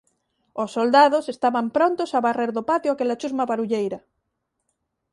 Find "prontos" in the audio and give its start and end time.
1.77-2.09